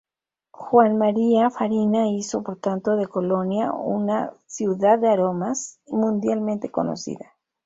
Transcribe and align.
Juan 0.49 0.97
María 0.97 1.51
Farina 1.51 2.07
hizo 2.07 2.41
por 2.41 2.57
tanto 2.57 2.95
de 2.95 3.05
Colonia 3.05 3.71
una 3.71 4.33
ciudad 4.47 4.97
de 4.97 5.09
aromas 5.09 5.79
mundialmente 5.89 6.71
conocida. 6.71 7.33